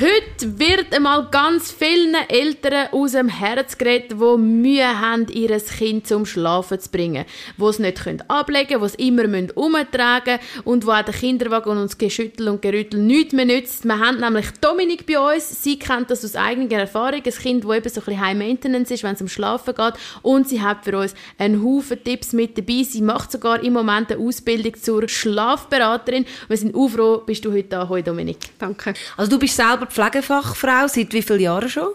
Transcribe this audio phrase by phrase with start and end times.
[0.00, 6.08] Heute wird einmal ganz vielen Eltern aus dem Herz geredet, die Mühe haben, ihr Kind
[6.08, 7.24] zum Schlafen zu bringen.
[7.56, 9.22] Die es nicht ablegen können, die es immer
[9.54, 13.84] umtragen müssen und wo auch der Kinderwagen und das Geschüttel und Gerüttel nichts mehr nützt.
[13.84, 15.62] Wir haben nämlich Dominik bei uns.
[15.62, 17.22] Sie kennt das aus eigener Erfahrung.
[17.24, 19.94] Ein Kind, das eben so ein bisschen High Maintenance ist, wenn es um Schlafen geht.
[20.22, 22.82] Und sie hat für uns einen Haufen Tipps mit dabei.
[22.82, 26.26] Sie macht sogar im Moment eine Ausbildung zur Schlafberaterin.
[26.48, 27.88] Wir sind auch froh, bist du heute da.
[27.88, 28.38] Hoi Dominik.
[28.58, 28.94] Danke.
[29.16, 30.88] Also du bist selber selber Pflegefachfrau.
[30.88, 31.88] Seit wie vielen Jahren schon?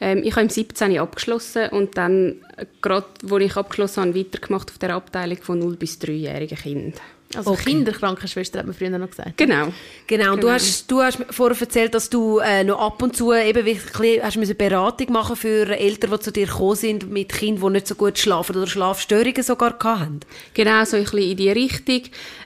[0.00, 4.70] Ähm, ich habe im 17 abgeschlossen und dann, äh, gerade als ich abgeschlossen habe, weitergemacht
[4.70, 7.00] auf der Abteilung von 0- bis 3-jährigen Kindern.
[7.36, 7.70] Also okay.
[7.70, 9.36] Kinderkrankenschwester hat man früher noch gesagt.
[9.36, 9.72] Genau.
[10.06, 10.34] Genau.
[10.34, 10.36] genau.
[10.36, 14.22] Du, hast, du hast vorher erzählt, dass du äh, noch ab und zu eben wirklich
[14.22, 17.88] hast eine Beratung machen für Eltern, die zu dir gekommen sind mit Kindern, die nicht
[17.88, 20.20] so gut schlafen oder Schlafstörungen sogar hatten.
[20.54, 22.02] Genau, so ein bisschen in die Richtung.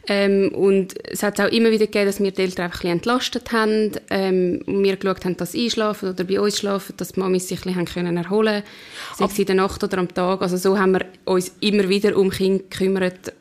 [0.07, 2.98] Ähm, und es hat auch immer wieder gegeben, dass wir die Eltern einfach ein bisschen
[2.98, 7.13] entlastet haben ähm, und wir geschaut haben, dass sie einschlafen oder bei uns schlafen, dass
[7.13, 10.13] die Mamis sich ein bisschen können erholen können, sei es in der Nacht oder am
[10.13, 10.41] Tag.
[10.41, 13.35] Also so haben wir uns immer wieder um Kinder gekümmert,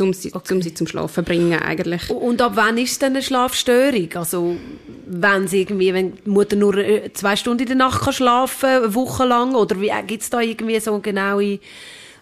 [0.00, 0.54] um sie, okay.
[0.54, 2.08] um sie zum Schlafen bringen eigentlich.
[2.10, 4.08] Und ab wann ist denn eine Schlafstörung?
[4.14, 4.56] Also
[5.06, 8.68] wenn sie irgendwie, wenn die Mutter nur äh, zwei Stunden in der Nacht kann schlafen,
[8.68, 11.58] eine Woche lang, oder äh, gibt es da irgendwie so genaue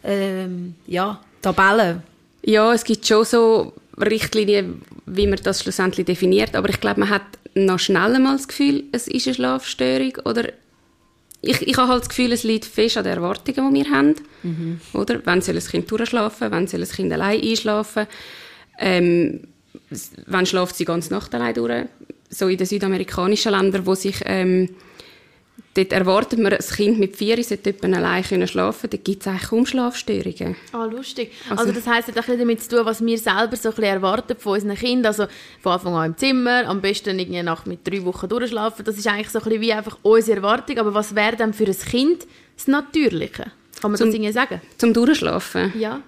[0.02, 2.02] ähm, ja, Tabellen?
[2.42, 7.10] Ja, es gibt schon so Richtlinien, wie man das schlussendlich definiert, aber ich glaube, man
[7.10, 7.22] hat
[7.54, 10.48] noch schnell mal das Gefühl, es ist eine Schlafstörung oder
[11.42, 14.14] ich, ich habe halt das Gefühl, es liegt fest an den Erwartungen, die wir haben.
[14.42, 14.80] Mhm.
[14.92, 15.20] Oder?
[15.24, 16.50] Wann soll ein Kind durchschlafen?
[16.50, 18.06] Wann soll ein Kind allein einschlafen?
[18.78, 19.40] Ähm,
[20.26, 21.86] wann schläft sie ganz Nacht allein durch?
[22.28, 24.68] So in den südamerikanischen Ländern, wo sich ähm,
[25.74, 29.48] dort erwartet man, ein Kind mit vier sollte allein können schlafen Dort gibt es eigentlich
[29.50, 30.56] kaum Schlafstörungen.
[30.72, 31.32] Ah, lustig.
[31.48, 33.84] Also, also das heisst, hat auch damit zu tun, was wir selber so ein bisschen
[33.84, 35.06] erwarten von unseren Kindern.
[35.06, 35.26] Also
[35.60, 38.84] von Anfang an im Zimmer, am besten irgendwie Nacht mit drei Wochen durchschlafen.
[38.84, 40.78] Das ist eigentlich so ein bisschen wie einfach unsere Erwartung.
[40.78, 42.26] Aber was wäre dann für ein Kind
[42.56, 43.52] das Natürliche?
[43.80, 44.60] Kann man zum, das irgendwie sagen?
[44.76, 45.72] Zum Durchschlafen?
[45.78, 46.02] Ja.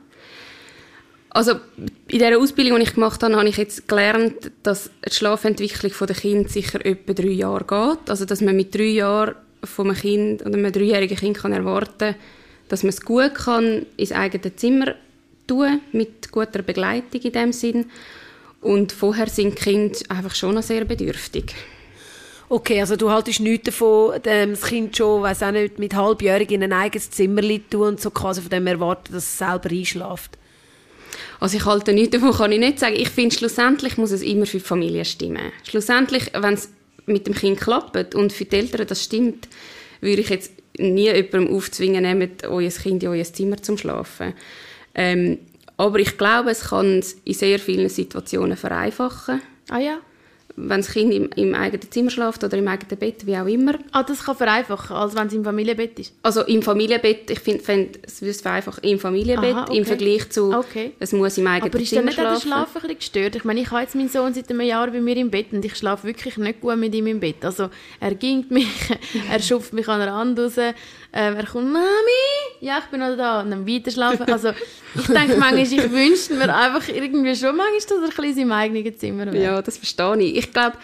[1.35, 1.55] Also
[2.09, 6.17] in der Ausbildung, die ich gemacht habe, habe ich jetzt gelernt, dass die Schlafentwicklung der
[6.17, 8.11] Kind sicher etwa drei Jahre geht.
[8.11, 9.35] Also dass man mit drei Jahren
[9.65, 12.15] von einem Kind oder einem dreijährigen Kind kann erwarten
[12.73, 14.95] dass man es gut kann ins eigene Zimmer
[15.47, 17.91] tun mit guter Begleitung in dem Sinn.
[18.63, 21.55] Und vorher sind die Kinder einfach schon noch sehr bedürftig.
[22.49, 26.63] Okay, also du haltest nichts davon, das Kind schon, weiß auch nicht, mit halbjährig in
[26.63, 30.39] ein eigenes Zimmer tun und so quasi von dem erwarten, dass es selber einschläft?
[31.41, 32.97] Also ich halte nichts davon, kann ich nicht sagen.
[32.97, 35.53] Ich finde, schlussendlich muss es immer für die Familie stimmen.
[35.69, 36.71] Schlussendlich, wenn es
[37.07, 39.49] mit dem Kind klappt und für die Eltern das stimmt,
[40.01, 44.35] würde ich jetzt nie jemandem aufzwingen, nehmt euer Kind in euer Zimmer zum Schlafen.
[44.95, 45.39] Ähm,
[45.77, 49.43] aber ich glaube, es kann es in sehr vielen Situationen vereinfachen.
[49.69, 49.99] Ah ja?
[50.57, 53.75] Wenn das Kind im, im, eigenen Zimmer schläft oder im eigenen Bett, wie auch immer.
[53.93, 56.15] Ah, das kann vereinfachen, als wenn es im Familienbett ist?
[56.23, 59.77] Also im Familienbett, ich finde, find, es würde vereinfachen im Familienbett, Aha, okay.
[59.79, 60.93] im Vergleich zu, okay.
[60.99, 62.27] es muss im eigenen Zimmer schlafen.
[62.27, 63.37] Aber ist dann nicht der Schlaf ein bisschen gestört?
[63.37, 65.65] Ich meine, ich habe jetzt meinen Sohn seit einem Jahr bei mir im Bett und
[65.65, 67.45] ich schlafe wirklich nicht gut mit ihm im Bett.
[67.45, 67.71] Also
[68.01, 68.69] er gingt mich,
[69.31, 70.57] er schupft mich an der Hand raus,
[71.15, 71.85] ähm, er kommt, Mami,
[72.61, 74.25] ja, ich bin noch da, und dann weiter schlafen.
[74.33, 74.51] Also
[74.95, 78.53] ich denke manchmal, ich wünschte mir einfach irgendwie schon manchmal, dass er ein bisschen im
[78.53, 79.45] eigenen Zimmer wäre.
[79.45, 80.37] Ja, das verstehe ich.
[80.37, 80.79] Ich glaube,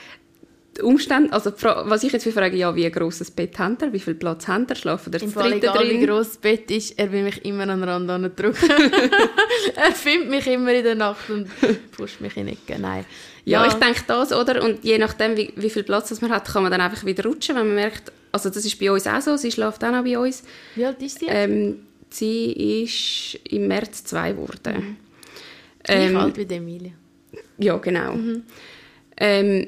[0.78, 3.92] die Umstände, also was ich jetzt für frage, ja, wie ein grosses Bett hat er,
[3.92, 6.00] wie viel Platz hat er, schlafen er Im Fall egal, drin?
[6.00, 8.70] wie gross das Bett ist, er will mich immer an den Rand drücken.
[9.76, 11.48] er findet mich immer in der Nacht und
[11.92, 12.80] pusht mich in die Ecke.
[12.80, 13.04] Nein.
[13.44, 14.62] Ja, ja, ich denke das, oder?
[14.62, 17.24] Und je nachdem, wie, wie viel Platz das man hat, kann man dann einfach wieder
[17.24, 20.04] rutschen, wenn man merkt, also das ist bei uns auch so, sie schläft auch noch
[20.04, 20.42] bei uns.
[20.74, 24.76] Wie alt ist sie Ähm, sie ist im März zwei geworden.
[24.76, 24.96] Mhm.
[25.86, 26.92] Ähm, alt wie Emilia.
[27.58, 28.14] Ja, genau.
[28.14, 28.42] Mhm.
[29.16, 29.66] Ähm,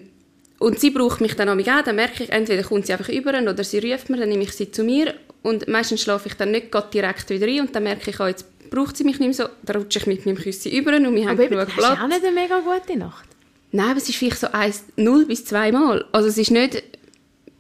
[0.58, 3.64] und sie braucht mich dann auch, dann merke ich, entweder kommt sie einfach über oder
[3.64, 6.68] sie ruft mir, dann nehme ich sie zu mir und meistens schlafe ich dann nicht
[6.92, 9.52] direkt wieder rein und dann merke ich auch, jetzt braucht sie mich nicht mehr so,
[9.62, 11.84] dann rutsche ich mit meinem Küsschen über und wir haben genug Platz.
[11.84, 13.24] Aber auch nicht eine mega gute Nacht?
[13.72, 16.04] Nein, aber es ist vielleicht so 1, 0 bis 2 Mal.
[16.12, 16.82] Also es ist nicht...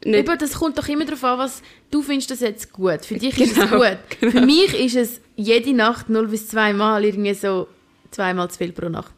[0.04, 3.04] nicht aber das kommt doch immer darauf an, was du findest das jetzt gut.
[3.04, 3.98] Für dich ist genau, es gut.
[4.20, 4.32] Genau.
[4.32, 7.68] Für mich ist es jede Nacht 0 bis 2 Mal irgendwie so
[8.10, 9.12] zweimal zu viel pro Nacht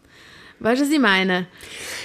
[0.63, 1.49] Weißt du, was ich meine?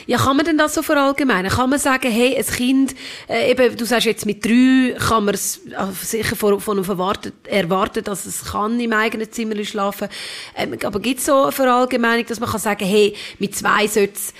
[0.07, 1.51] Ja, kann man denn das so verallgemeinern?
[1.51, 2.95] Kann man sagen, hey, ein Kind,
[3.29, 7.33] äh, eben, du sagst jetzt mit drei, kann man es äh, sicher von, von erwarten,
[7.44, 10.07] erwarten, dass es kann im eigenen Zimmer schlafen.
[10.56, 14.13] Ähm, aber gibt es so eine Verallgemeinung, dass man kann sagen, hey, mit zwei sollte
[14.13, 14.33] es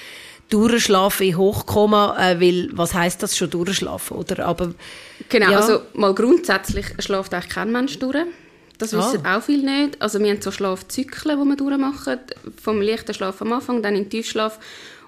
[0.50, 4.46] durchschlafen in Hochkomma, äh, weil was heißt das schon durchschlafen, oder?
[4.46, 4.74] Aber,
[5.30, 5.60] genau, ja.
[5.60, 8.26] also mal grundsätzlich schläft eigentlich kein Mensch durch.
[8.78, 9.38] Das wissen Ah.
[9.38, 10.02] auch viele nicht.
[10.02, 12.20] Also wir haben so Schlafzyklen, die wir durchmachen.
[12.62, 14.60] Vom leichten Schlaf am Anfang, dann in den Tiefschlaf.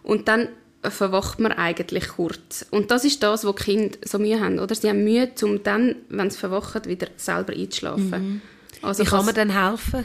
[0.01, 0.49] Und dann
[0.81, 2.65] verwacht man eigentlich kurz.
[2.71, 4.59] Und das ist das, was die Kinder so Mühe haben.
[4.59, 4.73] Oder?
[4.73, 8.41] Sie haben Mühe, um dann, wenn sie verwachen, wieder selber einzuschlafen.
[8.81, 10.03] Also wie kann man dann helfen?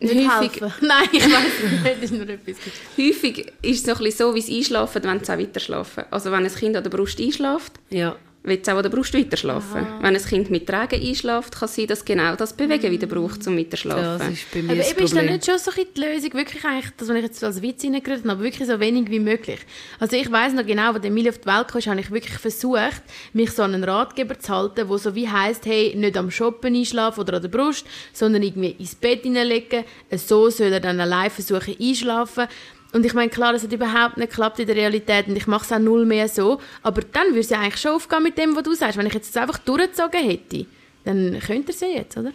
[0.00, 0.72] Nicht häufig, helfen.
[0.86, 1.86] Nein, ich weiß nicht.
[1.86, 2.56] Das ist nur etwas.
[2.96, 6.04] häufig ist es noch ein bisschen so, wie sie einschlafen, wenn sie auch weiter schlafen.
[6.10, 8.16] Also wenn ein Kind an der Brust einschläft, Ja.
[8.42, 9.86] Will es auch an der Brust weiter schlafen.
[10.00, 13.58] Wenn ein Kind mit Tragen einschläft, kann sie das genau das Bewegen wieder braucht, um
[13.58, 14.18] weiter zu ja, schlafen.
[14.18, 16.64] das ist bei mir Aber das eben ist dann nicht schon so die Lösung, wirklich
[16.64, 19.60] eigentlich, das, was ich jetzt als Witz reingeredet habe, aber wirklich so wenig wie möglich.
[19.98, 23.02] Also ich weiss noch genau, als Emilie auf die Welt kam, habe ich wirklich versucht,
[23.32, 26.74] mich so an einen Ratgeber zu halten, wo so wie heisst, hey, nicht am Shoppen
[26.74, 29.84] einschlafen oder an der Brust, sondern irgendwie ins Bett hineinlegen.
[30.16, 32.46] So soll er dann allein versuchen einschlafen.
[32.92, 35.64] Und ich meine, klar, das hat überhaupt nicht geklappt in der Realität und ich mache
[35.64, 36.58] es auch null mehr so.
[36.82, 38.96] Aber dann würde es ja eigentlich schon aufgehen mit dem, was du sagst.
[38.96, 40.66] Wenn ich jetzt das einfach durchgezogen hätte,
[41.04, 42.32] dann könnte er es ja jetzt, oder?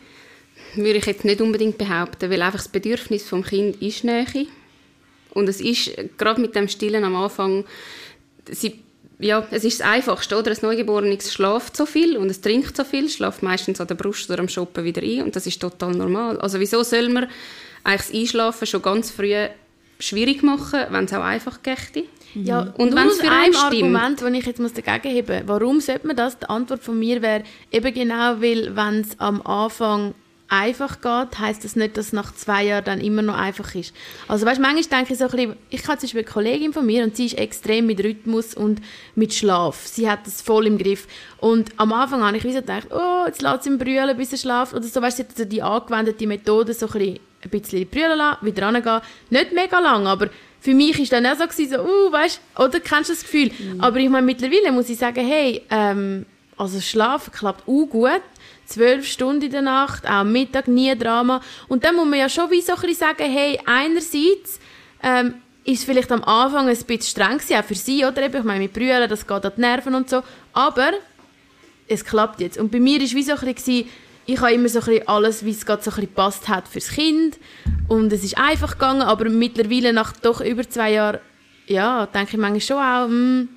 [0.76, 4.48] Würde ich jetzt nicht unbedingt behaupten, weil einfach das Bedürfnis vom Kind ist Nähe.
[5.32, 7.66] Und es ist, gerade mit dem Stillen am Anfang,
[8.50, 8.84] sie,
[9.18, 10.52] ja, es ist das Einfachste, oder?
[10.52, 14.30] Ein Neugeborenes schläft so viel und es trinkt so viel, schläft meistens an der Brust
[14.30, 16.40] oder am Shoppen wieder ein und das ist total normal.
[16.40, 17.28] Also wieso soll man
[17.84, 19.34] eigentlich das Einschlafen schon ganz früh
[20.04, 22.04] schwierig machen, wenn es auch einfach gächte?
[22.36, 23.74] Ja, Und wenn's aus für einen stimmt.
[23.96, 26.40] Argument, das ich jetzt muss dagegen heben warum sollte man das?
[26.40, 30.16] Die Antwort von mir wäre eben genau, weil wenn es am Anfang
[30.54, 33.94] einfach geht, heißt das nicht, dass es nach zwei Jahren dann immer noch einfach ist.
[34.28, 36.86] Also weißt, manchmal denke ich so ein bisschen, ich habe zum Beispiel eine Kollegin von
[36.86, 38.82] mir und sie ist extrem mit Rhythmus und
[39.16, 39.88] mit Schlaf.
[39.88, 41.08] Sie hat das voll im Griff.
[41.40, 44.32] Und am Anfang habe ich wie so gedacht, oh, jetzt lässt sie ihn brüllen, bis
[44.32, 44.74] er schlaft.
[44.74, 47.88] Oder so, weißt du, sie hat so die angewendete Methode, so ein bisschen, ein bisschen
[47.88, 49.02] brüllen lassen, wieder rangehen.
[49.30, 50.30] Nicht mega lang, aber
[50.60, 53.52] für mich ist dann auch so, gewesen, so uh, weißt oder kennst du das Gefühl?
[53.80, 56.26] Aber ich meine, mittlerweile muss ich sagen, hey, ähm,
[56.58, 58.22] also Schlafen klappt auch gut.
[58.66, 61.42] Zwölf Stunden in der Nacht, auch am Mittag, nie Drama.
[61.68, 64.60] Und dann muss man ja schon wie so ein bisschen sagen, hey, einerseits
[65.04, 65.36] ähm,
[65.66, 68.26] ist es vielleicht am Anfang ein bisschen streng gewesen, auch für sie, oder?
[68.26, 70.24] Ich meine, mit Brühen, das geht an die Nerven und so.
[70.54, 70.92] Aber
[71.88, 72.58] es klappt jetzt.
[72.58, 73.86] Und bei mir war wie so ein bisschen,
[74.26, 76.68] ich habe immer so ein bisschen alles, wie es gerade so ein bisschen gepasst hat
[76.68, 77.38] fürs Kind.
[77.88, 81.20] Und es ist einfach gegangen, aber mittlerweile nach doch über zwei Jahren,
[81.68, 83.50] ja, denke ich manchmal schon auch, hm,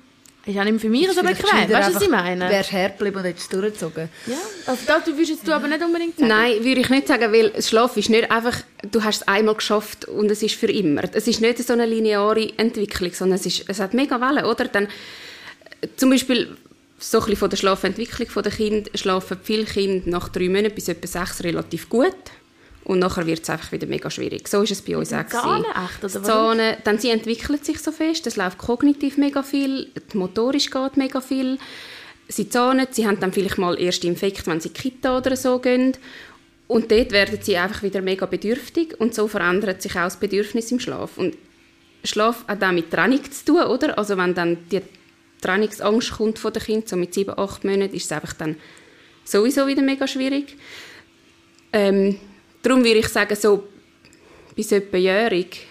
[0.45, 1.69] ist auch nicht mehr für mich so bequem.
[1.69, 2.49] Weißt du, was ich meine?
[2.49, 4.09] Wärst hergeblieben und hättest es durchgezogen.
[4.27, 6.29] Ja, also das du würdest du aber nicht unbedingt sagen.
[6.29, 8.57] Nein, würde ich nicht sagen, weil Schlaf ist nicht einfach,
[8.89, 11.03] du hast es einmal geschafft und es ist für immer.
[11.13, 14.65] Es ist nicht so eine lineare Entwicklung, sondern es, ist, es hat mega Wellen, oder?
[14.65, 16.55] Dann, äh, zum Beispiel
[16.99, 20.87] so ein bisschen von der Schlafentwicklung der Kinder schlafen viele Kinder nach drei Monaten bis
[20.87, 22.15] etwa sechs relativ gut
[22.87, 24.47] und nachher wird es einfach wieder mega schwierig.
[24.47, 25.27] So ist es bei uns auch.
[25.27, 26.23] Zahlen echt, oder?
[26.23, 31.21] Zahlen, dann sie entwickelt sich so fest, es läuft kognitiv mega viel, motorisch geht mega
[31.21, 31.59] viel.
[32.29, 35.59] Sie zahnen, sie haben dann vielleicht mal erste Infekt, wenn sie in Kita oder so
[35.59, 35.97] gehen.
[36.67, 40.71] Und dort werden sie einfach wieder mega bedürftig und so verändert sich auch das Bedürfnis
[40.71, 41.17] im Schlaf.
[41.17, 41.37] Und
[42.03, 43.97] Schlaf hat auch mit Trennung zu tun, oder?
[43.97, 44.81] Also wenn dann die
[45.47, 48.57] Trennungsangst kommt von den Kindern, so mit sieben, acht Monaten, ist es einfach dann
[49.23, 50.55] sowieso wieder mega schwierig.
[51.71, 52.19] Ähm,
[52.61, 53.63] darum würde ich sagen, so
[54.55, 55.67] bis etwa jährig,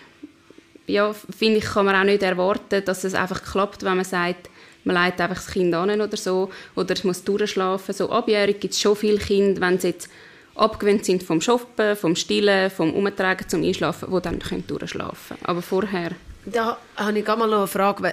[0.86, 4.48] ja, finde ich, kann man auch nicht erwarten, dass es einfach klappt, wenn man sagt,
[4.84, 7.92] man leitet einfach das Kind an oder so, oder es muss durchschlafen.
[7.92, 10.08] So abjährig gibt es schon viele Kinder, wenn sie jetzt
[10.54, 15.44] abgewöhnt sind vom Shoppen, vom Stillen, vom Umtragen zum Einschlafen, die dann durchschlafen können.
[15.44, 16.12] Aber vorher...
[16.48, 18.04] Da habe ich gerade mal noch eine Frage.
[18.04, 18.12] Wa-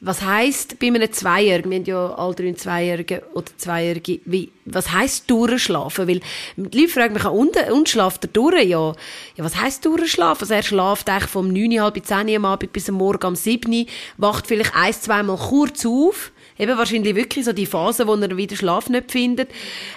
[0.00, 4.52] Was heisst bei einem Zweijährigen, wir haben ja alle drei einen Zweijährigen oder Zweijährige, wie,
[4.64, 6.06] was heisst durchschlafen?
[6.06, 6.20] Weil
[6.56, 8.62] die Leute fragen mich, und, und schlaft er durch?
[8.68, 8.92] Ja,
[9.36, 10.42] ja was heisst durchschlafen?
[10.42, 13.34] Also er schlaft eigentlich vom 9, halb 10 Uhr am Abend bis am Morgen um
[13.34, 13.86] 7 Uhr,
[14.16, 18.54] wacht vielleicht ein, zweimal kurz auf, eben wahrscheinlich wirklich so die Phase, wo er wieder
[18.54, 19.50] Schlaf nicht findet.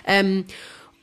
[0.08, 0.46] Ähm,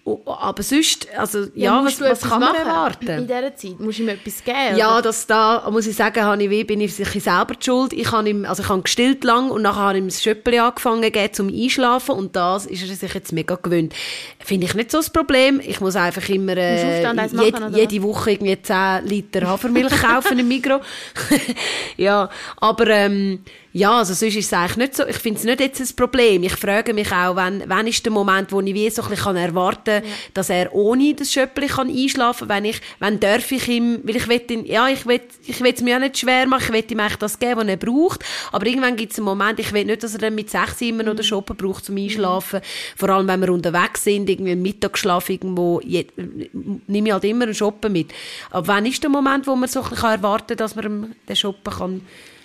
[0.05, 3.09] aber sonst, also, ja, musst was, was kann man erwarten?
[3.09, 4.77] In dieser Zeit musst du ihm etwas geben.
[4.77, 5.03] Ja, oder?
[5.03, 7.93] das da, muss ich sagen, habe ich wie, bin ich sicher selber die schuld.
[7.93, 10.59] Ich habe ihm, also ich habe gestillt lang und nachher habe ich ihm das Schöppeli
[10.59, 13.95] angefangen gegeben zum Einschlafen und das ist er sich jetzt mega gewöhnt.
[14.41, 15.61] Finde ich nicht so das Problem.
[15.65, 20.49] Ich muss einfach immer äh, jed, machen, jede Woche irgendwie 10 Liter Hafermilch kaufen im
[20.49, 20.83] Migros.
[21.97, 25.61] ja, aber ähm, Ja, also sonst ist es eigentlich nicht so, ich finde es nicht
[25.61, 26.43] jetzt ein Problem.
[26.43, 29.37] Ich frage mich auch, wann, wann ist der Moment, wo ich wie so ein bisschen
[29.37, 30.11] erwarten kann, ja.
[30.35, 34.17] dass er ohne das Schöppli kann einschlafen kann, wenn ich, wenn darf ich ihm, weil
[34.17, 36.83] ich will ihn, ja, ich will, ich will es mir auch nicht schwer machen, ich
[36.83, 39.73] will ihm eigentlich das geben, was er braucht, aber irgendwann gibt es einen Moment, ich
[39.73, 42.99] will nicht, dass er dann mit sechs immer noch den Shoppen braucht zum Einschlafen, mhm.
[42.99, 46.07] vor allem wenn wir unterwegs sind, irgendwie einen Mittagsschlaf irgendwo, je,
[46.87, 48.13] nehme ich halt immer einen Shoppen mit.
[48.51, 51.37] Aber wann ist der Moment, wo man so ein bisschen erwarten kann, dass man den
[51.37, 52.01] Shoppen kann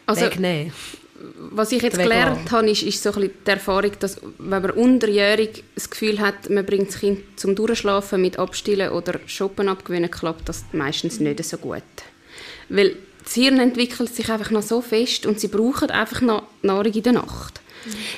[0.06, 1.07] also, wegnehmen kann?
[1.52, 5.64] Was ich jetzt gelernt habe, ist, ist so ein die Erfahrung, dass wenn man unterjährig
[5.76, 10.48] das Gefühl hat, man bringt das Kind zum Durchschlafen mit Abstillen oder Shoppen abgewöhnen, klappt
[10.50, 11.82] das meistens nicht so gut.
[12.70, 16.94] Weil das Hirn entwickelt sich einfach noch so fest und sie brauchen einfach noch Nahrung
[16.94, 17.62] in der Nacht.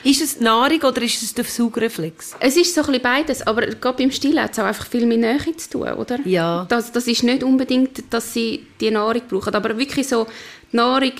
[0.04, 2.36] Ist es Nahrung oder ist es der Saugreflex?
[2.40, 5.06] Es ist so ein bisschen beides, aber gerade beim Stillen hat es auch einfach viel
[5.06, 6.20] mit Nähe zu tun, oder?
[6.26, 6.66] Ja.
[6.70, 10.28] Das, das ist nicht unbedingt, dass sie die Nahrung brauchen, aber wirklich so
[10.72, 11.14] Nahrung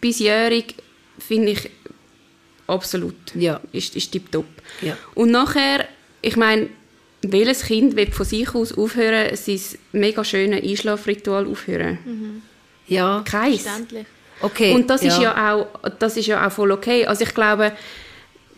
[0.00, 0.74] bisjährig
[1.26, 1.70] finde ich
[2.66, 3.34] absolut.
[3.34, 3.60] Ja.
[3.72, 4.46] Ist, ist tipptopp.
[4.80, 4.96] Ja.
[5.14, 5.86] Und nachher,
[6.22, 6.68] ich meine,
[7.22, 9.60] welches Kind will von sich aus aufhören, sein
[9.92, 11.98] mega schönes Einschlafritual aufhören?
[12.04, 12.42] Mhm.
[12.86, 13.24] Ja.
[13.26, 13.66] Keins.
[14.40, 14.74] Okay.
[14.74, 15.08] Und das ja.
[15.08, 15.66] ist ja auch,
[15.98, 17.06] das ist ja auch voll okay.
[17.06, 17.72] Also ich glaube,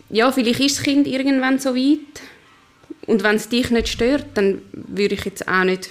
[0.09, 2.21] ja, vielleicht ist das Kind irgendwann so weit
[3.05, 5.89] und wenn es dich nicht stört, dann würde ich jetzt auch nicht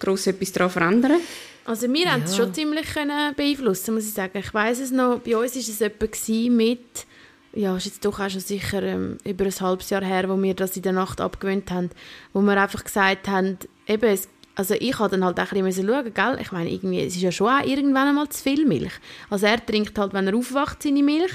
[0.00, 1.20] groß etwas daran verändern.
[1.68, 2.12] Also wir ja.
[2.12, 4.38] haben es schon ziemlich können beeinflussen, muss ich sagen.
[4.38, 7.06] Ich weiß es noch, bei uns war es etwa mit,
[7.52, 10.54] ja, ist jetzt doch auch schon sicher ähm, über ein halbes Jahr her, wo wir
[10.54, 11.90] das in der Nacht abgewöhnt haben,
[12.32, 15.86] wo wir einfach gesagt haben, eben, es, also ich habe dann halt auch ein bisschen
[15.86, 16.38] schauen, gell?
[16.40, 18.94] Ich meine, irgendwie, es ist ja schon auch irgendwann einmal zu viel Milch.
[19.28, 21.32] Also er trinkt halt, wenn er aufwacht, seine Milch.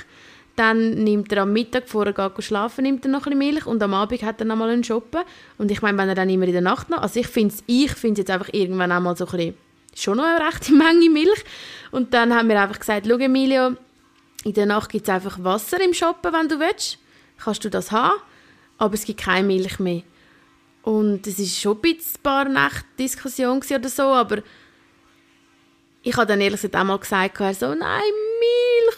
[0.55, 3.65] Dann nimmt er am Mittag, bevor er geht schlafen, nimmt er noch ein bisschen Milch
[3.67, 5.21] und am Abend hat er noch mal einen Shoppen.
[5.59, 7.63] Und ich meine, wenn er dann immer in der Nacht noch, also ich finde es
[7.67, 9.53] ich find's jetzt einfach irgendwann einmal so ein bisschen
[9.95, 11.43] schon noch eine rechte Menge Milch.
[11.91, 13.75] Und dann haben wir einfach gesagt, schau Emilio,
[14.43, 16.97] in der Nacht gibt es einfach Wasser im Shoppen, wenn du willst.
[17.37, 18.19] Kannst du das haben,
[18.77, 20.03] aber es gibt keine Milch mehr.
[20.81, 24.43] Und es war schon ein paar Nächte Diskussion oder so, aber
[26.01, 28.01] ich habe dann ehrlich gesagt einmal gesagt, er so, nein,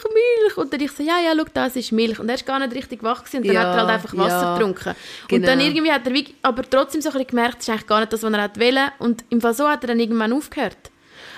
[0.04, 0.56] Milch, Milch.
[0.56, 2.18] Und dann ich so, ja, ja, schau, das ist Milch.
[2.18, 4.16] Und er war gar nicht richtig wach gewesen, und dann ja, hat er halt einfach
[4.16, 4.94] Wasser ja, getrunken.
[5.28, 5.40] Genau.
[5.40, 7.86] Und dann irgendwie hat er wie, aber trotzdem so ein bisschen gemerkt, das ist eigentlich
[7.86, 8.92] gar nicht das, was er wollte.
[8.98, 10.90] Und im Fall so hat er dann irgendwann aufgehört.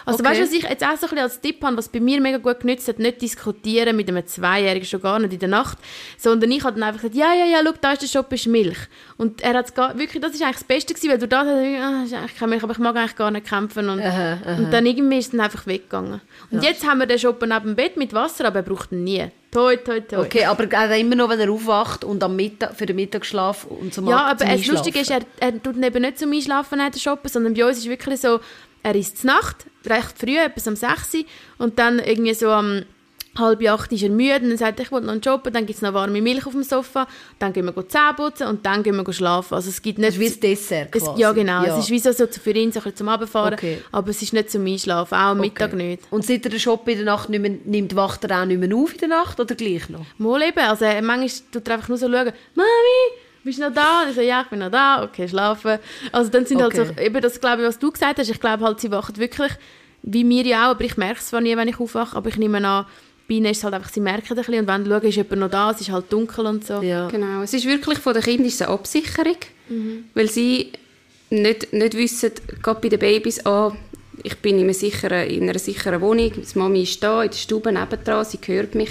[0.08, 0.30] Also okay.
[0.30, 2.18] weißt du, was ich jetzt auch so ein bisschen als Tipp habe, was bei mir
[2.18, 5.76] mega gut genützt hat, nicht diskutieren mit einem Zweijährigen, schon gar nicht in der Nacht,
[6.16, 8.46] sondern ich habe dann einfach gesagt, ja, ja, ja, schau, da ist der Shop, ist
[8.46, 8.78] Milch.
[9.18, 12.14] Und er hat wirklich, das ist eigentlich das Beste gewesen, weil du da ah, ist
[12.14, 14.56] eigentlich keine Milch, aber ich mag eigentlich gar nicht kämpfen und, aha, aha.
[14.56, 16.22] und dann irgendwie ist es dann einfach weggegangen.
[16.50, 16.70] Und ja.
[16.70, 19.26] jetzt haben wir den Shop neben dem Bett mit Wasser, aber er braucht ihn nie.
[19.50, 20.20] Toi, toi, toi.
[20.20, 20.64] Okay, aber
[20.96, 24.44] immer noch, wenn er aufwacht und am Mittag, für den Mittagsschlaf und zum Ja, aber
[24.44, 27.66] das Lustige ist, er, er tut eben nicht zum Einschlafen in den Shoppen, sondern bei
[27.66, 28.40] uns ist wirklich so,
[28.82, 31.24] er ist Nacht, recht früh, etwas um 6 Uhr,
[31.58, 32.84] und dann irgendwie so am
[33.38, 35.76] halb acht ist er müde und dann sagt ich will noch einen Job, dann gibt
[35.76, 37.06] es noch warme Milch auf dem Sofa,
[37.38, 39.54] dann gehen wir Zähne putzen und dann gehen wir schlafen.
[39.54, 40.10] Also es gibt nicht...
[40.10, 41.10] Ist wie das Dessert quasi.
[41.12, 41.62] Es, ja, genau.
[41.64, 41.76] Ja.
[41.76, 43.78] Es ist wie so, so für ihn so zum Abfahren, okay.
[43.92, 45.48] aber es ist nicht zum Einschlafen, auch am okay.
[45.48, 46.02] Mittag nicht.
[46.10, 48.58] Und seit er den Job in der Nacht nicht mehr nimmt, wacht er auch nicht
[48.58, 50.04] mehr auf in der Nacht oder gleich noch?
[50.18, 54.02] Mal eben, also manchmal tut er einfach nur so schauen, «Mami, bist du noch da?
[54.02, 55.78] Und ich so, ja, ich bin noch da, okay, schlafen.
[56.12, 56.78] Also dann sind okay.
[56.78, 59.16] halt so, eben das glaube ich, was du gesagt hast, ich glaube halt, sie wachen
[59.16, 59.52] wirklich,
[60.02, 62.36] wie mir ja auch, aber ich merke es zwar nie, wenn ich aufwache, aber ich
[62.36, 62.86] nehme an,
[63.28, 65.16] bei ihnen ist es halt einfach, sie merken ein bisschen und wenn du schaust, ist
[65.16, 66.80] jemand noch da, es ist halt dunkel und so.
[66.80, 67.08] Ja.
[67.08, 69.36] Genau, es ist wirklich, von den Kindern ist eine Absicherung,
[69.68, 70.04] mhm.
[70.14, 70.72] weil sie
[71.30, 73.72] nicht, nicht wissen, gerade bei den Babys, oh,
[74.22, 77.36] ich bin in einer sicheren, in einer sicheren Wohnung, die Mami ist da, in der
[77.36, 78.90] Stube nebendran, sie hört mich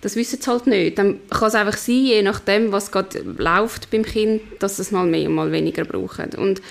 [0.00, 0.98] das wissen sie halt nicht.
[0.98, 5.06] Dann kann es einfach sein, je nachdem, was gerade läuft beim Kind, dass es mal
[5.06, 6.30] mehr und mal weniger brauchen.
[6.36, 6.62] Und,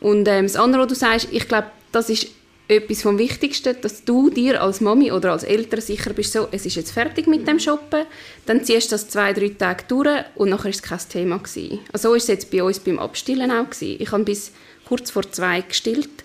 [0.00, 2.28] und ähm, das andere, was du sagst, ich glaube, das ist
[2.70, 6.64] etwas vom Wichtigsten, dass du dir als Mami oder als Eltern sicher bist, so, es
[6.66, 8.04] ist jetzt fertig mit dem Shoppen,
[8.46, 11.80] dann ziehst du das zwei, drei Tage durch und nachher ist es kein Thema gewesen.
[11.92, 13.96] Also so ist es jetzt bei uns beim Abstillen auch gewesen.
[13.98, 14.52] Ich habe bis
[14.86, 16.24] kurz vor zwei gestillt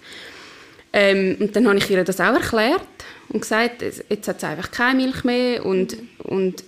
[0.98, 2.82] ähm, und dann habe ich ihr das auch erklärt
[3.28, 6.64] und gesagt, jetzt hat es einfach keine Milch mehr und, und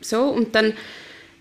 [0.00, 0.22] so.
[0.22, 0.72] Und dann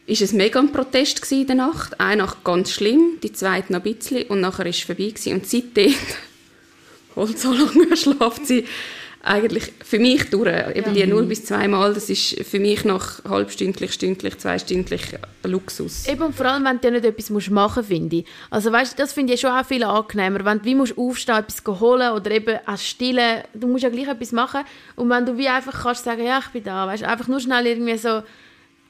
[0.07, 1.99] ist es mega ein Protest in der Nacht.
[1.99, 5.33] Eine Nacht ganz schlimm, die zweite noch ein bisschen und nachher ist es vorbei gewesen.
[5.33, 5.93] Und seitdem,
[7.15, 8.65] holt so lange, schlaft sie
[9.23, 10.47] eigentlich für mich durch.
[10.75, 11.05] Eben ja.
[11.05, 15.01] die 0 bis 2 Mal, das ist für mich noch halbstündlich, stündlich, zweistündlich
[15.43, 16.07] Luxus.
[16.07, 18.25] Eben und vor allem, wenn du ja nicht etwas musst machen finde ich.
[18.49, 21.63] Also weißt, das finde ich schon auch viel angenehmer, wenn du wie musst aufstehen, etwas
[21.79, 24.61] holen oder eben auch stillen, du musst ja gleich etwas machen
[24.95, 27.67] und wenn du wie einfach kannst sagen, ja, ich bin da, weißt, einfach nur schnell
[27.67, 28.21] irgendwie so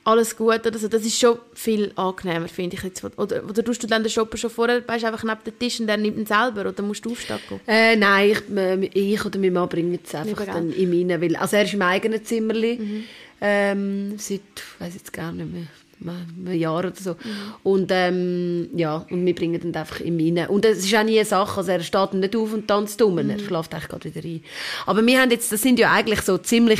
[0.03, 0.88] alles gut oder so.
[0.88, 3.03] Das ist schon viel angenehmer, finde ich jetzt.
[3.03, 5.88] Oder, oder tust du dann den Shopper schon vorher, weißt einfach neben den Tisch und
[5.88, 9.53] der nimmt ihn selber oder musst du aufstehen äh, Nein, ich, äh, ich oder mein
[9.53, 12.53] Mann bringen es einfach dann in meine, weil, also er ist im eigenen Zimmer.
[12.53, 13.03] Mhm.
[13.41, 14.41] ähm, seit,
[14.79, 15.67] weiß jetzt gar nicht mehr,
[16.03, 17.15] einem Jahr oder so.
[17.63, 20.50] Und ähm, ja, und wir bringen ihn einfach in rein.
[20.50, 23.17] Und es ist auch nie eine Sache, also er steht nicht auf und tanzt um,
[23.17, 24.43] er schläft eigentlich gerade wieder ein.
[24.88, 26.79] Aber wir haben jetzt, das sind ja eigentlich so ziemlich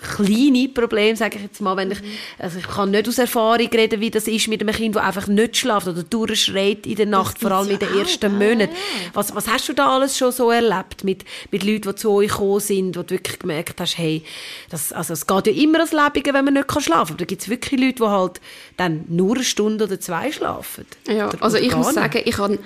[0.00, 1.98] kleine Probleme, sage ich jetzt mal, wenn ich,
[2.38, 5.26] also ich kann nicht aus Erfahrung reden, wie das ist mit einem Kind, das einfach
[5.26, 8.74] nicht schläft oder durchschreit in der Nacht, vor allem in den ersten auch, Monaten.
[9.14, 12.28] Was, was hast du da alles schon so erlebt mit, mit Leuten, die zu euch
[12.28, 14.22] gekommen sind, wo du wirklich gemerkt hast, hey,
[14.70, 17.18] das, also es geht ja immer als Lebige, wenn man nicht kann schlafen kann, aber
[17.18, 18.40] da gibt es wirklich Leute, die halt
[18.76, 20.86] dann nur eine Stunde oder zwei schlafen.
[21.08, 21.94] Ja, Oder- also oder ich muss nicht.
[21.96, 22.58] sagen, ich habe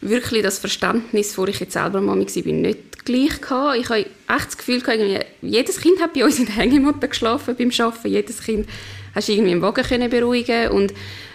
[0.00, 3.78] wirklich das Verständnis, vor ich jetzt selber Mami war, nicht gleich gehabt.
[3.78, 7.56] Ich habe echt das Gefühl, gehabt, jedes Kind hat bei uns in der Hängematte geschlafen
[7.56, 8.08] beim Arbeiten.
[8.08, 8.68] Jedes Kind
[9.14, 10.92] hast du irgendwie im Wagen können beruhigen und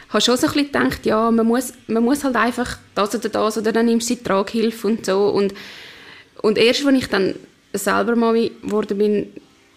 [0.09, 3.29] habe schon so ein bisschen gedacht, ja, man muss, man muss halt einfach das oder
[3.29, 5.53] das oder dann nimmst du die Traghilfe und so und,
[6.41, 7.35] und erst, als ich dann
[7.73, 9.27] selber Mami geworden bin,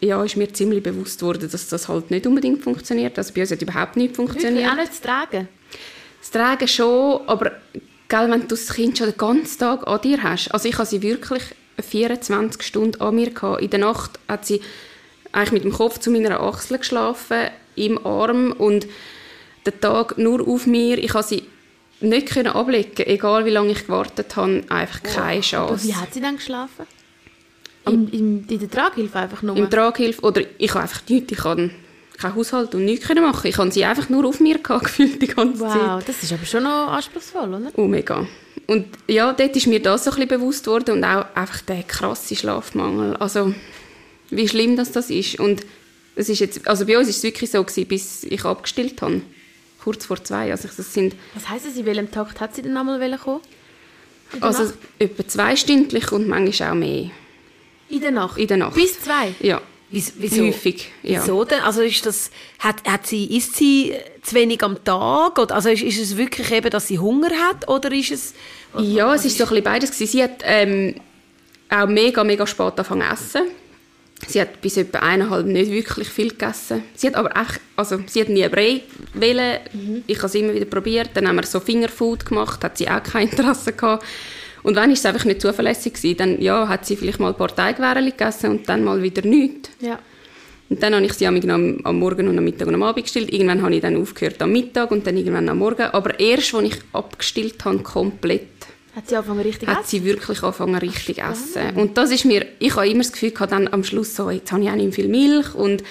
[0.00, 3.16] ja, ist mir ziemlich bewusst worden, dass das halt nicht unbedingt funktioniert.
[3.16, 4.70] Also bei uns hat überhaupt nicht Wirklich funktioniert.
[4.70, 5.48] auch nicht zu tragen.
[6.20, 7.52] Das Tragen schon, aber
[8.14, 10.48] gell, wenn du das Kind schon den ganzen Tag an dir hast.
[10.48, 11.42] Also ich habe sie wirklich
[11.80, 13.62] 24 Stunden an mir gehabt.
[13.62, 14.60] In der Nacht hat sie
[15.32, 18.86] eigentlich mit dem Kopf zu meiner Achsel geschlafen, im Arm und
[19.66, 20.98] den Tag nur auf mir.
[20.98, 21.42] Ich habe sie
[22.00, 25.88] nicht können ablegen, egal wie lange ich gewartet habe, einfach keine Aber Chance.
[25.88, 26.86] wie hat sie dann geschlafen?
[27.86, 29.56] In, in, in der Traghilfe einfach nur?
[29.56, 31.70] Im Traghilfe oder ich habe einfach nichts, ich habe
[32.18, 33.46] keinen Haushalt und nichts können machen.
[33.46, 35.80] Ich habe sie einfach nur auf mir gefühlt die ganze Zeit.
[35.80, 37.70] wow, das ist aber schon noch anspruchsvoll, oder?
[37.76, 38.26] Oh, mega.
[38.66, 41.82] Und ja, dort ist mir das so ein bisschen bewusst worden und auch einfach der
[41.82, 43.16] krasse Schlafmangel.
[43.16, 43.54] Also,
[44.30, 45.38] wie schlimm das, das ist.
[45.38, 45.66] Und
[46.16, 49.22] es ist jetzt, also bei uns war es wirklich so, gewesen, bis ich abgestillt habe.
[49.82, 50.50] Kurz vor zwei.
[50.50, 53.40] Also das sind Was heisst das, in welchem Takt hat sie denn einmal kommen?
[54.40, 54.74] Also Nacht?
[54.98, 57.10] etwa zweistündlich und manchmal auch mehr.
[57.90, 58.38] In der Nacht?
[58.38, 58.74] In der Nacht.
[58.74, 59.34] Bis zwei?
[59.40, 59.60] Ja,
[59.94, 60.42] Wieso?
[60.42, 60.88] häufig.
[61.02, 61.22] Ja.
[61.22, 61.60] Wieso denn?
[61.60, 65.38] Also ist das, hat, hat sie, isst sie zu wenig am Tag?
[65.38, 67.68] Oder, also ist, ist es wirklich eben, dass sie Hunger hat?
[67.68, 68.34] Oder ist es...
[68.78, 69.90] Ja, es ist so ein bisschen beides.
[69.92, 70.10] gewesen.
[70.10, 70.94] Sie hat ähm,
[71.70, 73.42] auch mega, mega spät angefangen zu essen.
[74.26, 76.82] Sie hat bis etwa eineinhalb nicht wirklich viel gegessen.
[76.94, 78.82] Sie hat aber echt, also sie hat nie Brei
[79.12, 79.60] wählen.
[80.06, 81.10] Ich habe es immer wieder probiert.
[81.14, 84.04] Dann haben wir so Fingerfood gemacht, hat sie auch kein Interesse gehabt.
[84.64, 87.36] Und wenn ist es einfach nicht zuverlässig gewesen, dann ja, hat sie vielleicht mal ein
[87.36, 89.70] paar Teigwährchen gegessen und dann mal wieder nichts.
[89.78, 89.98] Ja.
[90.70, 91.38] Und dann habe ich sie am,
[91.98, 93.30] Morgen und am Mittag und am Abend gestillt.
[93.30, 95.82] Irgendwann habe ich dann aufgehört am Mittag und dann irgendwann am Morgen.
[95.82, 98.48] Aber erst, als ich abgestillt habe, komplett,
[98.96, 101.76] Hat sie angefangen richtig hat sie wirklich angefangen richtig essen.
[101.76, 104.50] Und das ist mir, ich habe immer das Gefühl gehabt, dann am Schluss so, jetzt
[104.50, 105.84] habe ich auch nicht viel Milch und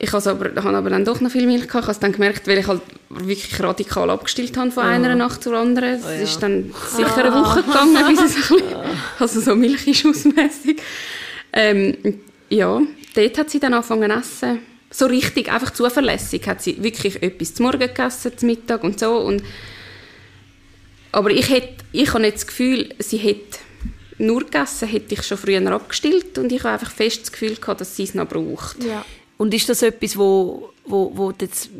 [0.00, 1.84] ich habe aber, habe aber dann doch noch viel Milch gehabt.
[1.84, 5.54] Ich habe dann gemerkt, weil ich halt wirklich radikal abgestillt habe von einer Nacht zur
[5.54, 5.94] anderen.
[5.94, 8.76] Es ist dann sicher eine Woche gegangen, bis es ein bisschen,
[9.18, 10.80] also so milchschussmässig.
[11.52, 11.96] Ähm,
[12.48, 12.80] ja,
[13.14, 14.58] dort hat sie dann angefangen zu essen.
[14.90, 19.18] So richtig, einfach zuverlässig hat sie wirklich etwas zum Morgen gegessen, zum Mittag und so.
[19.18, 19.42] Und
[21.10, 23.58] aber ich, hätte, ich habe nicht das Gefühl, sie hätte
[24.18, 27.80] nur gegessen, hätte ich schon früher abgestillt und ich habe einfach fest das Gefühl gehabt,
[27.80, 28.82] dass sie es noch braucht.
[28.84, 29.04] Ja.
[29.38, 31.70] Und ist das etwas, wo, wo, wo du jetzt,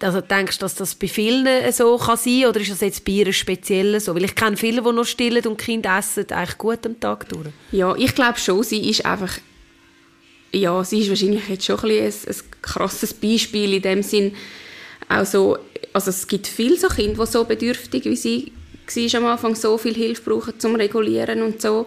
[0.00, 3.12] also denkst, dass das bei vielen äh, so kann sein oder ist das jetzt bei
[3.12, 4.14] ihr speziell so?
[4.14, 7.48] Weil ich kenne viele, die noch stillen und Kind essen eigentlich gut am Tag durch.
[7.72, 9.38] Ja, ich glaube schon, sie ist einfach,
[10.50, 14.34] ja, sie ist wahrscheinlich jetzt schon ein, ein, ein krasses Beispiel in dem Sinn,
[15.10, 15.58] auch so,
[15.92, 18.52] also es gibt viele so Kinder, die so bedürftig wie sie
[18.86, 21.86] war am Anfang, so viel Hilfe brauchen zum Regulieren und so.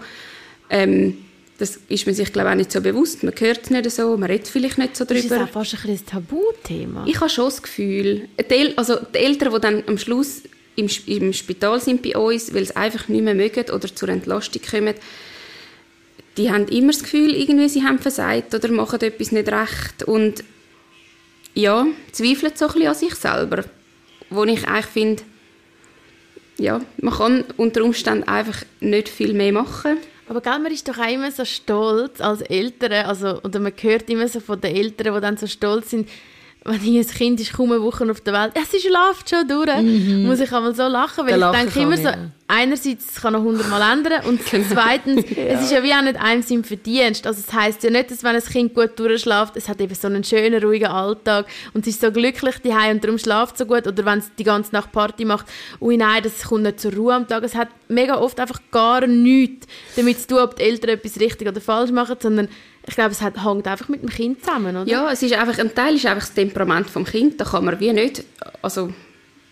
[0.70, 1.18] Ähm,
[1.58, 3.24] das ist man sich, glaube ich, auch nicht so bewusst.
[3.24, 5.44] Man hört es nicht so, man redet vielleicht nicht so Ist das drüber.
[5.46, 7.06] auch fast ein Tabuthema?
[7.08, 10.44] Ich habe schon das Gefühl, die, also die Eltern, die dann am Schluss
[10.76, 14.62] im, im Spital sind bei uns, weil sie einfach nicht mehr mögen oder zur Entlastung
[14.70, 14.94] kommen,
[16.38, 20.44] die haben immer das Gefühl, irgendwie sie haben versagt oder machen etwas nicht recht und
[21.56, 23.64] ja, zweifeln so ein bisschen an sich selber.
[24.30, 25.24] Wo ich eigentlich finde,
[26.60, 29.98] ja, man kann unter Umständen einfach nicht viel mehr machen.
[30.30, 34.10] Aber gell, man ist doch auch immer so stolz als Eltern, also, oder man hört
[34.10, 36.10] immer so von den Eltern, die dann so stolz sind,
[36.68, 40.26] wenn ein Kind ist kaum eine Woche auf der Welt, ja, sie schlaft schon durch,
[40.26, 42.32] muss ich einmal so lachen, weil Da ich denke immer ich, so, ja.
[42.48, 46.42] einerseits, es kann noch hundertmal ändern und zweitens, es ist ja wie auch nicht einem
[46.42, 49.80] sein Verdienst, also es heisst ja nicht, dass wenn ein Kind gut durchschläft, es hat
[49.80, 53.54] eben so einen schönen, ruhigen Alltag und es ist so glücklich daheim und darum schlaft
[53.54, 53.88] es so gut.
[53.88, 55.46] Oder wenn es die ganze Nacht Party macht,
[55.80, 59.08] ui nein, das kommt nicht zur Ruhe am Tag, es hat mega oft einfach gar
[59.08, 62.50] nichts damit zu tun, ob die Eltern etwas richtig oder falsch machen, sondern
[62.88, 64.90] ich glaube, es hat, hängt einfach mit dem Kind zusammen, oder?
[64.90, 67.80] Ja, es ist einfach, ein Teil ist einfach das Temperament vom Kind, da kann man
[67.80, 68.24] wie nicht,
[68.62, 68.92] also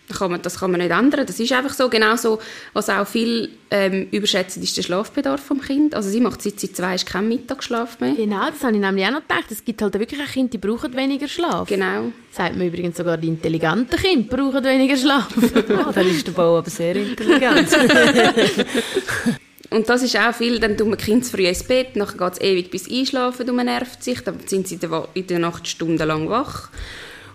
[0.08, 1.26] Das kann man, das kann man nicht ändern.
[1.26, 1.88] Das ist einfach so.
[1.88, 2.38] Genauso,
[2.72, 5.94] was auch viel ähm, überschätzt, ist der Schlafbedarf vom Kind.
[5.94, 8.14] Also sie macht seit sie zwei ist keinen Mittagsschlaf mehr.
[8.14, 9.50] Genau, das habe ich nämlich auch noch gedacht.
[9.50, 11.68] Es gibt halt wirklich auch Kinder, die brauchen weniger Schlaf.
[11.68, 12.12] Genau.
[12.30, 15.28] Sagt man übrigens sogar, die intelligenten Kinder brauchen weniger Schlaf.
[15.36, 17.68] oh, dann ist der Bau aber sehr intelligent.
[19.70, 22.40] Und das ist auch viel, dann tun wir Kind früh ins Bett, nachher geht es
[22.40, 24.78] ewig bis einschlafen und man nervt sich, dann sind sie
[25.14, 26.68] in der Nacht stundenlang wach.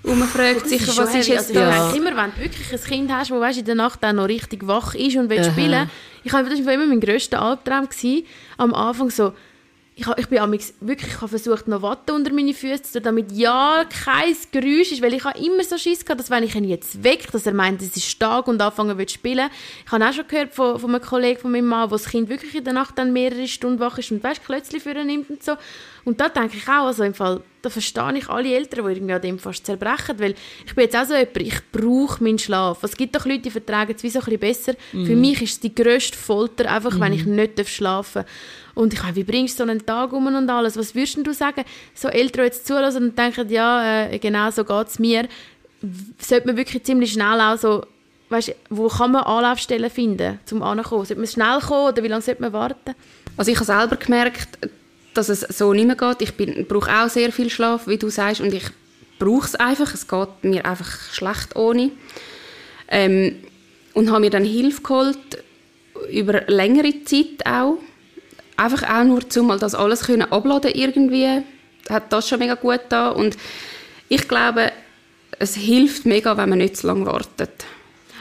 [0.03, 2.83] Und man fragt sich, ist was ist jetzt also, denke immer, wenn du wirklich ein
[2.83, 5.89] Kind hast, das weißt, in der Nacht auch noch richtig wach ist und will spielen,
[6.23, 8.25] ich habe, das war immer mein grösster Albtraum, gewesen,
[8.57, 9.33] am Anfang so,
[9.93, 10.39] ich, ich bin
[10.79, 14.93] wirklich ich habe versucht, noch Watte unter meine Füße zu tun, damit ja kein Geräusch
[14.93, 17.45] ist, weil ich habe immer so Schiss gehabt, dass wenn ich ihn jetzt wecke, dass
[17.45, 19.49] er meint, es ist stark und anfangen zu spielen.
[19.85, 22.29] Ich habe auch schon gehört von, von einem Kollegen von meinem Mann, wo das Kind
[22.29, 25.29] wirklich in der Nacht dann mehrere Stunden wach ist und weißt, Klötzchen für ihn nimmt
[25.29, 25.55] und so.
[26.03, 29.13] Und da denke ich auch, also im Fall, da verstehe ich alle Eltern, die irgendwie
[29.13, 32.83] an dem fast zerbrechen, weil ich bin jetzt auch so jemand, ich brauche meinen Schlaf.
[32.83, 34.73] Es gibt doch Leute, die vertragen es wie so ein bisschen besser.
[34.93, 35.05] Mhm.
[35.05, 38.25] Für mich ist es die grösste Folter, einfach wenn ich nicht schlafen darf.
[38.75, 40.77] Und ich meine, wie bringst du so einen Tag um und alles?
[40.77, 41.63] Was würdest du sagen?
[41.93, 45.27] So Eltern, jetzt zulassen und denken, ja, äh, genau so geht es mir,
[46.19, 47.85] sollte man wirklich ziemlich schnell auch so,
[48.29, 51.05] weißt, wo kann man Anlaufstellen finden, um anzukommen?
[51.05, 52.95] Sollte man schnell kommen oder wie lange sollte man warten?
[53.37, 54.57] Also ich habe selber gemerkt,
[55.13, 56.21] dass es so nicht mehr geht.
[56.21, 58.65] Ich brauche auch sehr viel Schlaf, wie du sagst, und ich
[59.19, 59.93] brauche es einfach.
[59.93, 61.91] Es geht mir einfach schlecht ohne.
[62.87, 63.35] Ähm,
[63.93, 65.17] und habe mir dann Hilfe geholt,
[66.11, 67.77] über längere Zeit auch.
[68.61, 71.41] Einfach auch nur, um mal das alles können abladen irgendwie,
[71.89, 73.09] hat das schon mega gut da.
[73.09, 73.35] Und
[74.07, 74.71] ich glaube,
[75.39, 77.65] es hilft mega, wenn man nicht zu lange wartet.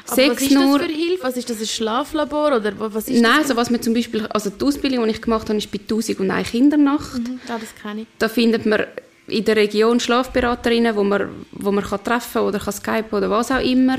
[0.07, 1.23] Aber Sechs was ist nur, das für Hilfe?
[1.25, 3.51] Was ist das, ein Schlaflabor oder was ist Nein, das?
[3.51, 6.51] also was man zum Beispiel, also die Ausbildung, die ich gemacht habe, ist bei 1001
[6.51, 7.19] Kindernacht.
[7.19, 8.07] Mhm, ja, das kenne ich.
[8.19, 8.85] Da findet man
[9.27, 13.51] in der Region Schlafberaterinnen, wo man, wo man kann treffen oder kann skypen oder was
[13.51, 13.99] auch immer.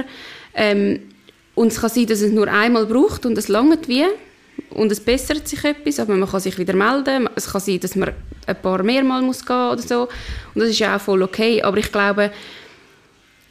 [0.56, 1.02] Ähm,
[1.54, 4.06] und es kann sein, dass es nur einmal braucht und es langt wie
[4.70, 7.30] und es bessert sich etwas, aber man kann sich wieder melden.
[7.36, 8.12] Es kann sein, dass man
[8.48, 10.10] ein paar mehrmal muss gehen oder so
[10.54, 11.62] und das ist ja auch voll okay.
[11.62, 12.32] Aber ich glaube,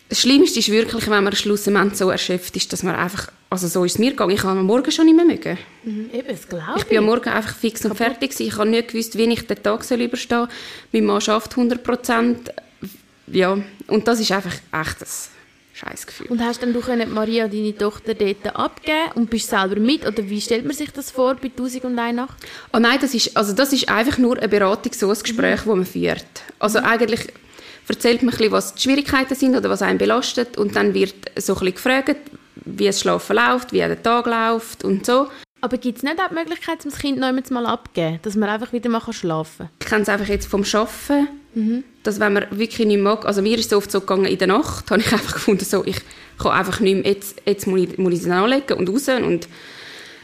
[0.09, 3.85] das Schlimmste ist wirklich, wenn man schlussendlich so erschöpft ist, dass man einfach, also so
[3.85, 5.57] ist es mir gegangen, ich habe am Morgen schon nicht mehr mögen.
[5.85, 8.49] Mhm, eben, das glaube Ich bin am Morgen einfach fix und fertig gewesen.
[8.49, 10.49] Ich habe nicht gewusst, wie ich den Tag soll überstehen soll.
[10.93, 12.53] Mein Mann schafft 100 Prozent.
[13.29, 15.01] Ja, und das ist einfach echt
[15.83, 16.29] ein Scheißgefühl.
[16.29, 20.07] Und hast dann du können Maria, deine Tochter, dort abgeben und bist selber mit?
[20.07, 22.37] Oder wie stellt man sich das vor bei 1001 Nacht?
[22.73, 25.69] Oh nein, das ist, also das ist einfach nur eine Beratung, so ein Gespräch, mhm.
[25.69, 26.27] das man führt.
[26.59, 26.87] Also mhm.
[26.87, 27.29] eigentlich
[27.89, 31.15] erzählt man ein bisschen, was die Schwierigkeiten sind oder was einen belastet und dann wird
[31.37, 32.17] so ein bisschen gefragt,
[32.65, 35.29] wie das Schlafen läuft, wie der Tag läuft und so.
[35.61, 38.73] Aber gibt es nicht auch die Möglichkeit, das Kind noch mal abzugeben, dass man einfach
[38.73, 39.71] wieder mal schlafen kann?
[39.81, 41.29] Ich kenne es einfach jetzt vom Arbeiten,
[42.03, 44.49] dass wenn man wirklich nicht mag, also mir ist es oft so gegangen, in der
[44.49, 44.91] Nacht.
[44.91, 45.97] Habe ich einfach gefunden, so, ich
[46.39, 49.49] kann einfach nicht mehr, jetzt, jetzt muss ich, muss ich es anlegen und raus und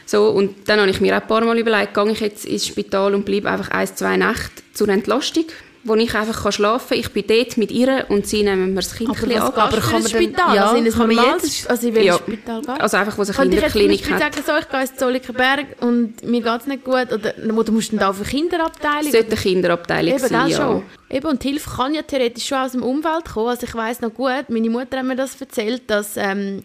[0.05, 0.29] so.
[0.29, 3.13] Und dann habe ich mir auch ein paar Mal überlegt, gehe ich jetzt ins Spital
[3.13, 5.45] und bleibe einfach ein, zwei Nächte zur Entlastung
[5.83, 6.99] wo ich einfach schlafen kann.
[6.99, 9.57] Ich bin dort mit ihr und sie nehmen mir das Kind aber ab.
[9.57, 10.55] Aber kann man Spital?
[10.55, 12.81] Ja, also in ein normales, jetzt, also in welches ja, Spital geht?
[12.81, 14.33] Also einfach, wo es eine Könnte Kinderklinik ich jetzt hat.
[14.35, 17.91] sagen, so, ich gehe ins Zollikenberg und mir geht es nicht gut, oder, oder musst
[17.91, 19.11] du dann da auf eine Kinderabteilung?
[19.11, 20.57] Sollte eine Kinderabteilung Eben, sein, ja.
[20.57, 20.83] Schon.
[21.09, 23.49] Eben, und Hilfe kann ja theoretisch schon aus dem Umfeld kommen.
[23.49, 26.17] Also ich weiss noch gut, meine Mutter hat mir das erzählt, dass...
[26.17, 26.63] Ähm,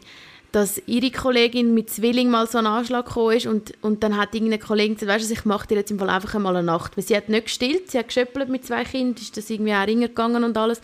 [0.52, 4.34] dass ihre Kollegin mit Zwilling mal so einen Anschlag gekommen ist und, und dann hat
[4.34, 6.94] irgendeine Kollegin gesagt, weißt du, ich mache dir jetzt im Fall einfach einmal eine Nacht.
[6.96, 9.86] Weil sie hat nicht gestillt, sie hat geschöppelt mit zwei Kindern, ist das irgendwie auch
[9.86, 10.82] ringer gegangen und alles.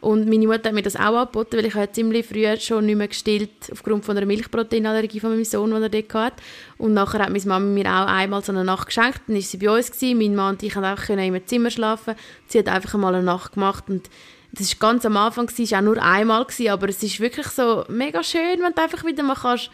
[0.00, 2.96] Und meine Mutter hat mir das auch angeboten, weil ich habe ziemlich früh schon nicht
[2.96, 6.42] mehr gestillt, aufgrund von einer Milchproteinallergie von meinem Sohn, den er dort hatte.
[6.78, 9.58] Und nachher hat meine Mama mir auch einmal so eine Nacht geschenkt, dann war sie
[9.58, 10.18] bei uns, gewesen.
[10.18, 12.14] mein Mann und ich konnten einfach in einem Zimmer schlafen.
[12.46, 14.08] Sie hat einfach einmal eine Nacht gemacht und
[14.52, 17.46] das war ganz am Anfang, es war auch nur einmal, gewesen, aber es ist wirklich
[17.46, 19.70] so mega schön, wenn du einfach wieder mal kannst,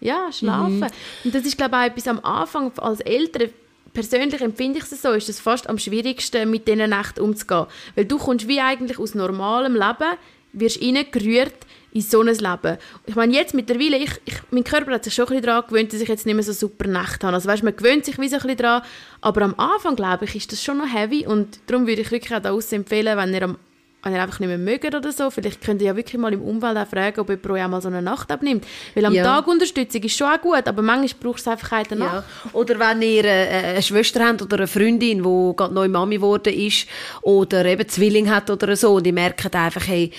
[0.00, 0.78] ja, schlafen.
[0.78, 0.86] Mhm.
[1.24, 3.50] Und das ist, glaube ich, auch etwas am Anfang als Eltern,
[3.92, 7.66] persönlich empfinde ich es so, ist es fast am schwierigsten, mit diesen Nächten umzugehen.
[7.94, 10.16] Weil du kommst wie eigentlich aus normalem Leben,
[10.52, 11.54] wirst reingerührt
[11.92, 12.78] in so ein Leben.
[13.06, 15.92] Ich meine, jetzt mittlerweile, ich, ich, mein Körper hat sich schon ein bisschen daran gewöhnt,
[15.92, 17.34] dass ich jetzt nicht mehr so super Nächte habe.
[17.34, 18.82] Also weißt, man gewöhnt sich wie so ein bisschen daran,
[19.20, 22.34] aber am Anfang, glaube ich, ist das schon noch heavy und darum würde ich wirklich
[22.34, 23.58] auch da empfehlen, wenn ihr am
[24.02, 26.42] wenn ihr einfach nicht mehr mögt oder so, vielleicht könnt ihr ja wirklich mal im
[26.42, 28.64] Umfeld auch fragen, ob jemand auch mal so eine Nacht abnimmt.
[28.94, 29.24] Weil am ja.
[29.24, 32.24] Tag Unterstützung ist schon auch gut, aber manchmal braucht es einfach eine Nacht.
[32.44, 32.50] Ja.
[32.52, 36.54] Oder wenn ihr äh, eine Schwester habt oder eine Freundin, die gerade neu Mami geworden
[36.54, 36.86] ist
[37.22, 40.12] oder eben Zwilling hat oder so und ihr merkt einfach, hey,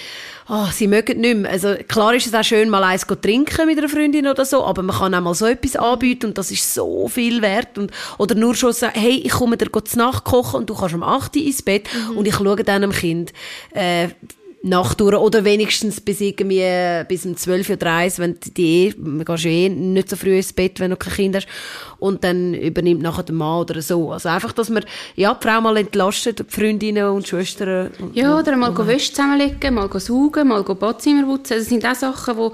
[0.49, 1.51] oh, sie mögen nicht mehr.
[1.51, 4.63] Also klar ist es auch schön, mal eins zu trinken mit einer Freundin oder so,
[4.65, 7.77] aber man kann auch mal so etwas anbieten und das ist so viel wert.
[7.77, 10.95] Und, oder nur schon sagen, hey, ich komme dir zu Nacht kochen und du kannst
[10.95, 12.17] um 8 Uhr ins Bett mhm.
[12.17, 13.31] und ich schaue dann am Kind.
[13.73, 14.09] Äh,
[14.61, 16.65] Nacht durch oder wenigstens bis irgendwie
[17.07, 20.35] bis um 12 Uhr 30, wenn die eh, man gehst ja eh nicht so früh
[20.35, 21.47] ins Bett, wenn du kein Kind hast
[21.99, 24.11] und dann übernimmt nachher der Mann oder so.
[24.11, 24.83] Also einfach, dass man
[25.15, 27.91] ja, die Frau mal entlastet, die Freundinnen und Schwestern.
[27.99, 31.57] Und, ja, oder mal und, Wäsche zusammenlegen, mal saugen, mal Badzimmer putzen.
[31.57, 32.53] Das sind auch Sachen, wo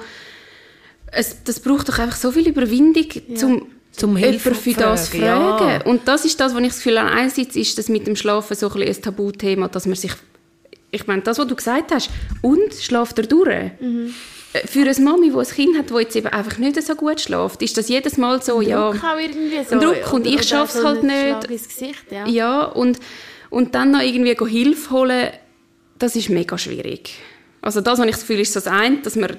[1.08, 3.36] es, das braucht doch einfach so viel Überwindung, ja.
[3.36, 5.70] zum zum Hilfe für das fragen.
[5.70, 5.82] Ja.
[5.86, 8.56] Und das ist das, was ich das Gefühl habe, einerseits ist das mit dem Schlafen
[8.56, 10.12] so ein, ein Tabuthema, dass man sich,
[10.96, 12.10] ich meine, das, was du gesagt hast,
[12.42, 13.72] und schlaft er durch?
[13.80, 14.14] Mhm.
[14.66, 17.62] Für eine Mami, die ein Kind hat, das jetzt eben einfach nicht so gut schläft,
[17.62, 18.92] ist das jedes Mal so, ein ja...
[18.92, 19.80] Druck auch irgendwie so.
[19.80, 21.48] Druck und ich schaffe es halt nicht.
[21.50, 22.26] Gesicht, ja.
[22.26, 23.00] ja, und,
[23.50, 25.30] und dann noch irgendwie Hilfe holen,
[26.00, 27.16] das ist mega schwierig.
[27.62, 29.36] Also das, was ich das Gefühl ist das eine, dass man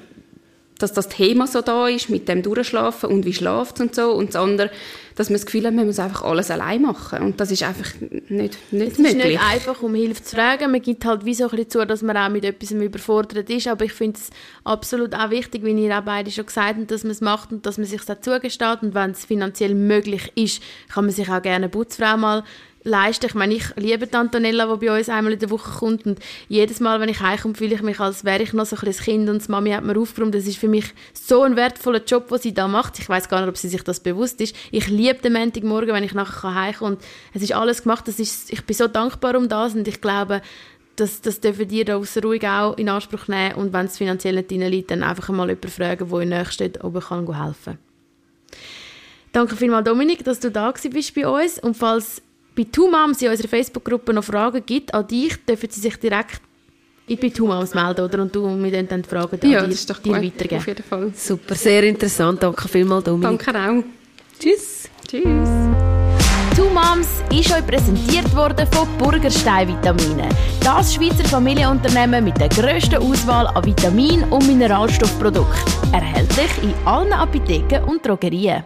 [0.77, 4.11] dass das Thema so da ist, mit dem Durchschlafen und wie schläft und so.
[4.11, 4.69] Und das andere,
[5.15, 7.21] dass man das Gefühl hat, man muss einfach alles allein machen.
[7.23, 8.91] Und das ist einfach nicht, nicht es möglich.
[8.99, 10.71] Es ist nicht einfach, um Hilfe zu fragen.
[10.71, 13.67] Man gibt halt wie so ein bisschen zu, dass man auch mit etwas überfordert ist.
[13.67, 14.29] Aber ich finde es
[14.63, 17.65] absolut auch wichtig, wie ihr auch beide schon gesagt habt, dass man es macht und
[17.65, 18.81] dass man sich das zugesteht.
[18.81, 22.43] Und wenn es finanziell möglich ist, kann man sich auch gerne eine Putzfrau mal
[22.87, 23.25] leisten.
[23.27, 26.79] Ich meine, ich liebe Antonella, die bei uns einmal in der Woche kommt und jedes
[26.79, 29.45] Mal, wenn ich heimkomme, fühle ich mich, als wäre ich noch so ein Kind und
[29.45, 30.33] die Mami hat mir aufgeräumt.
[30.33, 32.97] Das ist für mich so ein wertvoller Job, den sie da macht.
[32.99, 34.55] Ich weiß gar nicht, ob sie sich das bewusst ist.
[34.71, 37.01] Ich liebe den Montagmorgen, wenn ich nachher heimkomme und
[37.33, 38.07] es ist alles gemacht.
[38.07, 40.41] Das ist, ich bin so dankbar um das und ich glaube,
[40.95, 44.49] das, das dürfen die da ruhig auch in Anspruch nehmen und wenn es finanziell nicht
[44.49, 47.77] liegt, dann einfach mal jemanden fragen, der in der steht, ob er kann helfen kann.
[49.31, 52.23] Danke vielmals, Dominik, dass du da bist bei uns und falls
[52.57, 56.41] bei Two Moms in unserer Facebook-Gruppe noch Fragen gibt an dich, dürfen sie sich direkt
[57.07, 58.21] bei Two Moms melden, oder?
[58.23, 60.57] Und du mir dann die Fragen ja, dir, das ist doch dir weitergeben.
[60.57, 61.11] Auf jeden Fall.
[61.15, 62.41] Super, sehr interessant.
[62.41, 63.45] Danke vielmals, Dominik.
[63.45, 63.83] Danke auch.
[64.39, 64.89] Tschüss.
[65.07, 65.49] Tschüss.
[66.55, 70.27] Two Moms ist euch präsentiert worden von Burgerstein Vitamine.
[70.61, 75.93] Das Schweizer Familienunternehmen mit der grössten Auswahl an Vitamin- und Mineralstoffprodukten.
[75.93, 78.63] Erhältlich in allen Apotheken und Drogerien.